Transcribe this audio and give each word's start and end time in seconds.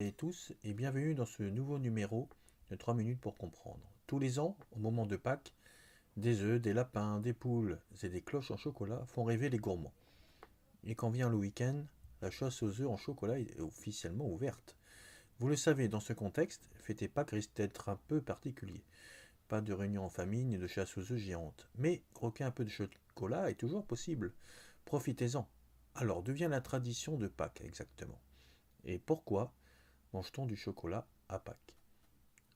et 0.00 0.12
tous 0.12 0.52
et 0.62 0.74
bienvenue 0.74 1.16
dans 1.16 1.26
ce 1.26 1.42
nouveau 1.42 1.80
numéro 1.80 2.28
de 2.70 2.76
3 2.76 2.94
minutes 2.94 3.20
pour 3.20 3.36
comprendre. 3.36 3.82
Tous 4.06 4.20
les 4.20 4.38
ans, 4.38 4.56
au 4.70 4.78
moment 4.78 5.06
de 5.06 5.16
Pâques, 5.16 5.52
des 6.16 6.42
œufs, 6.42 6.60
des 6.60 6.72
lapins, 6.72 7.18
des 7.18 7.32
poules 7.32 7.80
et 8.04 8.08
des 8.08 8.22
cloches 8.22 8.52
en 8.52 8.56
chocolat 8.56 9.04
font 9.06 9.24
rêver 9.24 9.50
les 9.50 9.58
gourmands. 9.58 9.92
Et 10.84 10.94
quand 10.94 11.10
vient 11.10 11.28
le 11.28 11.36
week-end, 11.36 11.84
la 12.22 12.30
chasse 12.30 12.62
aux 12.62 12.80
œufs 12.80 12.86
en 12.86 12.96
chocolat 12.96 13.40
est 13.40 13.58
officiellement 13.58 14.30
ouverte. 14.30 14.76
Vous 15.40 15.48
le 15.48 15.56
savez, 15.56 15.88
dans 15.88 15.98
ce 15.98 16.12
contexte, 16.12 16.68
fêter 16.76 17.08
Pâques 17.08 17.32
risque 17.32 17.56
d'être 17.56 17.88
un 17.88 17.98
peu 18.06 18.20
particulier. 18.20 18.84
Pas 19.48 19.60
de 19.60 19.72
réunion 19.72 20.04
en 20.04 20.10
famille 20.10 20.44
ni 20.44 20.58
de 20.58 20.68
chasse 20.68 20.96
aux 20.96 21.10
œufs 21.12 21.18
géante. 21.18 21.68
Mais 21.76 22.04
croquer 22.14 22.44
un 22.44 22.52
peu 22.52 22.64
de 22.64 22.70
chocolat 22.70 23.50
est 23.50 23.56
toujours 23.58 23.84
possible. 23.84 24.32
Profitez-en. 24.84 25.48
Alors, 25.96 26.22
devient 26.22 26.48
la 26.48 26.60
tradition 26.60 27.16
de 27.16 27.26
Pâques 27.26 27.62
exactement? 27.64 28.20
Et 28.84 29.00
pourquoi? 29.00 29.52
Mange-t-on 30.12 30.46
du 30.46 30.56
chocolat 30.56 31.06
à 31.28 31.38
Pâques? 31.38 31.74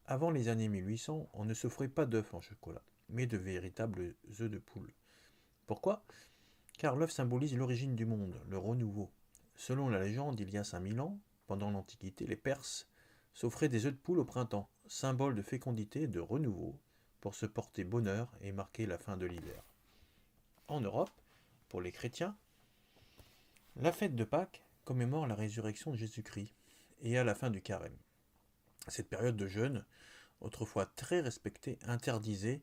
Avant 0.06 0.30
les 0.30 0.48
années 0.48 0.68
1800, 0.68 1.28
on 1.32 1.44
ne 1.44 1.54
s'offrait 1.54 1.88
pas 1.88 2.06
d'œufs 2.06 2.34
en 2.34 2.40
chocolat, 2.40 2.82
mais 3.08 3.26
de 3.26 3.36
véritables 3.36 4.14
œufs 4.40 4.50
de 4.50 4.58
poule. 4.58 4.92
Pourquoi? 5.66 6.04
Car 6.78 6.96
l'œuf 6.96 7.10
symbolise 7.10 7.56
l'origine 7.56 7.94
du 7.94 8.04
monde, 8.06 8.40
le 8.48 8.58
renouveau. 8.58 9.10
Selon 9.54 9.88
la 9.88 10.02
légende, 10.02 10.40
il 10.40 10.50
y 10.50 10.58
a 10.58 10.64
5000 10.64 11.00
ans, 11.00 11.18
pendant 11.46 11.70
l'Antiquité, 11.70 12.26
les 12.26 12.36
Perses 12.36 12.88
s'offraient 13.34 13.68
des 13.68 13.86
œufs 13.86 13.92
de 13.92 13.98
poule 13.98 14.18
au 14.18 14.24
printemps, 14.24 14.68
symbole 14.86 15.34
de 15.34 15.42
fécondité 15.42 16.02
et 16.02 16.08
de 16.08 16.20
renouveau, 16.20 16.78
pour 17.20 17.34
se 17.34 17.46
porter 17.46 17.84
bonheur 17.84 18.32
et 18.40 18.52
marquer 18.52 18.86
la 18.86 18.98
fin 18.98 19.16
de 19.16 19.26
l'hiver. 19.26 19.62
En 20.68 20.80
Europe, 20.80 21.10
pour 21.68 21.80
les 21.80 21.92
chrétiens, 21.92 22.36
la 23.76 23.92
fête 23.92 24.14
de 24.14 24.24
Pâques 24.24 24.64
commémore 24.84 25.26
la 25.26 25.34
résurrection 25.34 25.92
de 25.92 25.96
Jésus-Christ 25.96 26.52
et 27.02 27.18
à 27.18 27.24
la 27.24 27.34
fin 27.34 27.50
du 27.50 27.60
carême. 27.60 27.96
Cette 28.88 29.08
période 29.08 29.36
de 29.36 29.46
jeûne, 29.46 29.84
autrefois 30.40 30.86
très 30.86 31.20
respectée, 31.20 31.78
interdisait, 31.86 32.62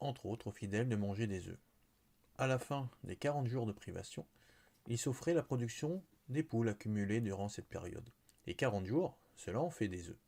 entre 0.00 0.26
autres 0.26 0.48
aux 0.48 0.52
fidèles, 0.52 0.88
de 0.88 0.96
manger 0.96 1.26
des 1.26 1.48
œufs. 1.48 1.58
À 2.38 2.46
la 2.46 2.58
fin 2.58 2.90
des 3.04 3.16
40 3.16 3.46
jours 3.46 3.66
de 3.66 3.72
privation, 3.72 4.26
il 4.86 4.98
s'offrait 4.98 5.34
la 5.34 5.42
production 5.42 6.02
des 6.28 6.42
poules 6.42 6.68
accumulées 6.68 7.20
durant 7.20 7.48
cette 7.48 7.68
période. 7.68 8.10
Et 8.46 8.54
40 8.54 8.86
jours, 8.86 9.16
cela 9.36 9.60
en 9.60 9.70
fait 9.70 9.88
des 9.88 10.08
œufs. 10.08 10.18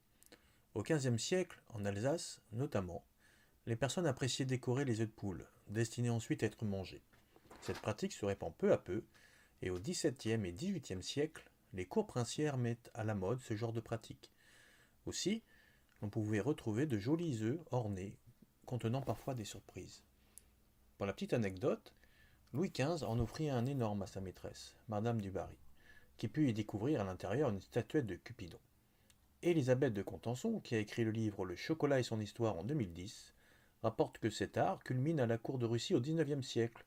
Au 0.75 0.83
XVe 0.83 1.19
siècle, 1.19 1.61
en 1.75 1.85
Alsace 1.85 2.41
notamment, 2.53 3.05
les 3.67 3.77
personnes 3.77 4.07
appréciaient 4.07 4.45
décorer 4.45 4.85
les 4.85 5.01
œufs 5.01 5.09
de 5.09 5.13
poule, 5.13 5.47
destinés 5.69 6.11
ensuite 6.11 6.43
à 6.43 6.47
être 6.47 6.65
mangés. 6.65 7.03
Cette 7.63 7.81
pratique 7.81 8.13
se 8.13 8.25
répand 8.25 8.55
peu 8.55 8.73
à 8.73 8.79
peu 8.79 9.05
et 9.63 9.71
au 9.71 9.81
XVIIe 9.81 10.45
et 10.45 10.53
XVIIIe 10.53 11.03
siècle, 11.03 11.45
les 11.77 11.85
cours 11.85 12.07
princières 12.07 12.57
mettent 12.57 12.91
à 12.95 13.05
la 13.05 13.15
mode 13.15 13.41
ce 13.41 13.55
genre 13.55 13.73
de 13.73 13.81
pratique. 13.81 14.33
Aussi, 15.05 15.43
on 16.01 16.09
pouvait 16.09 16.41
retrouver 16.41 16.87
de 16.87 16.99
jolis 16.99 17.43
œufs 17.43 17.61
ornés, 17.71 18.19
contenant 18.65 19.03
parfois 19.03 19.35
des 19.35 19.45
surprises. 19.45 20.03
Pour 20.97 21.07
la 21.07 21.13
petite 21.13 21.35
anecdote, 21.35 21.95
Louis 22.53 22.71
XV 22.71 23.05
en 23.05 23.19
offrit 23.19 23.51
un 23.51 23.67
énorme 23.67 24.03
à 24.03 24.07
sa 24.07 24.21
maîtresse, 24.21 24.75
Madame 24.89 25.21
du 25.21 25.31
Barry, 25.31 25.59
qui 26.17 26.29
put 26.29 26.49
y 26.49 26.55
découvrir 26.55 27.03
à 27.03 27.05
l'intérieur 27.05 27.51
une 27.51 27.61
statuette 27.61 28.07
de 28.07 28.17
Cupidon. 28.17 28.61
Élisabeth 29.43 29.93
de 29.93 30.03
Contenson, 30.03 30.61
qui 30.61 30.75
a 30.75 30.79
écrit 30.79 31.05
le 31.05 31.11
livre 31.11 31.45
Le 31.45 31.57
chocolat 31.57 32.01
et 32.01 32.05
son 32.05 32.21
histoire 32.21 32.57
en 32.57 32.65
2010, 32.65 33.35
rapporte 33.83 34.19
que 34.19 34.31
cet 34.31 34.57
art 34.57 34.83
culmine 34.83 35.21
à 35.21 35.27
la 35.27 35.37
cour 35.37 35.59
de 35.59 35.67
Russie 35.67 35.95
au 35.95 36.01
XIXe 36.01 36.47
siècle, 36.47 36.85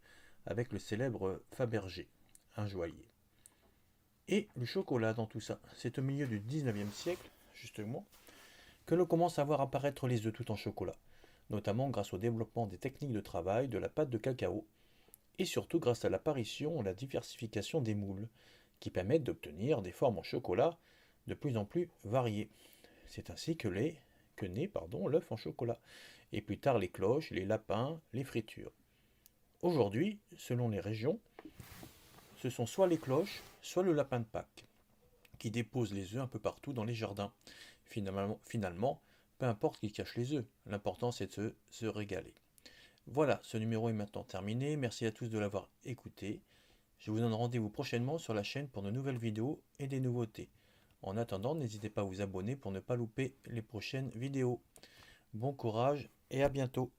avec 0.47 0.73
le 0.73 0.79
célèbre 0.79 1.43
Fabergé 1.51 2.09
un 2.57 2.67
joaillier. 2.67 3.08
Et 4.31 4.47
le 4.55 4.65
chocolat 4.67 5.13
dans 5.13 5.25
tout 5.25 5.39
ça, 5.39 5.59
c'est 5.75 5.97
au 5.97 6.03
milieu 6.03 6.27
du 6.27 6.39
19e 6.39 6.91
siècle, 6.91 7.31
justement, 7.55 8.05
que 8.85 8.93
l'on 8.93 9.07
commence 9.07 9.39
à 9.39 9.43
voir 9.43 9.59
apparaître 9.59 10.07
les 10.07 10.27
œufs 10.27 10.33
tout 10.33 10.51
en 10.51 10.55
chocolat, 10.55 10.95
notamment 11.49 11.89
grâce 11.89 12.13
au 12.13 12.19
développement 12.19 12.67
des 12.67 12.77
techniques 12.77 13.11
de 13.11 13.21
travail 13.21 13.67
de 13.69 13.79
la 13.79 13.89
pâte 13.89 14.11
de 14.11 14.19
cacao, 14.19 14.67
et 15.39 15.45
surtout 15.45 15.79
grâce 15.79 16.05
à 16.05 16.09
l'apparition 16.09 16.79
et 16.79 16.85
la 16.85 16.93
diversification 16.93 17.81
des 17.81 17.95
moules, 17.95 18.27
qui 18.79 18.91
permettent 18.91 19.23
d'obtenir 19.23 19.81
des 19.81 19.91
formes 19.91 20.19
en 20.19 20.23
chocolat 20.23 20.77
de 21.25 21.33
plus 21.33 21.57
en 21.57 21.65
plus 21.65 21.89
variées. 22.03 22.49
C'est 23.07 23.31
ainsi 23.31 23.57
que, 23.57 23.67
naît 23.67 23.95
l'œuf 25.07 25.31
en 25.31 25.37
chocolat, 25.37 25.79
et 26.33 26.41
plus 26.41 26.59
tard 26.59 26.77
les 26.77 26.89
cloches, 26.89 27.31
les 27.31 27.45
lapins, 27.45 27.99
les 28.13 28.23
fritures. 28.23 28.71
Aujourd'hui, 29.63 30.19
selon 30.37 30.69
les 30.69 30.79
régions, 30.79 31.19
ce 32.39 32.49
sont 32.49 32.65
soit 32.65 32.87
les 32.87 32.97
cloches, 32.97 33.43
soit 33.61 33.83
le 33.83 33.93
lapin 33.93 34.19
de 34.19 34.25
Pâques, 34.25 34.63
qui 35.37 35.51
déposent 35.51 35.93
les 35.93 36.15
œufs 36.15 36.21
un 36.21 36.27
peu 36.27 36.39
partout 36.39 36.71
dans 36.71 36.85
les 36.85 36.93
jardins. 36.93 37.33
Finalement, 37.85 39.01
peu 39.37 39.45
importe 39.45 39.79
qui 39.79 39.91
cache 39.91 40.15
les 40.15 40.33
œufs, 40.33 40.45
l'important 40.65 41.11
c'est 41.11 41.27
de 41.27 41.31
se, 41.31 41.53
se 41.69 41.85
régaler. 41.85 42.33
Voilà, 43.07 43.39
ce 43.43 43.57
numéro 43.57 43.89
est 43.89 43.93
maintenant 43.93 44.23
terminé. 44.23 44.77
Merci 44.77 45.05
à 45.05 45.11
tous 45.11 45.29
de 45.29 45.39
l'avoir 45.39 45.67
écouté. 45.83 46.41
Je 46.99 47.11
vous 47.11 47.19
donne 47.19 47.33
rendez-vous 47.33 47.69
prochainement 47.69 48.17
sur 48.17 48.33
la 48.33 48.43
chaîne 48.43 48.67
pour 48.67 48.83
de 48.83 48.91
nouvelles 48.91 49.17
vidéos 49.17 49.61
et 49.79 49.87
des 49.87 49.99
nouveautés. 49.99 50.49
En 51.01 51.17
attendant, 51.17 51.55
n'hésitez 51.55 51.89
pas 51.89 52.01
à 52.01 52.05
vous 52.05 52.21
abonner 52.21 52.55
pour 52.55 52.71
ne 52.71 52.79
pas 52.79 52.95
louper 52.95 53.33
les 53.47 53.61
prochaines 53.61 54.11
vidéos. 54.11 54.61
Bon 55.33 55.53
courage 55.53 56.09
et 56.29 56.43
à 56.43 56.49
bientôt 56.49 56.91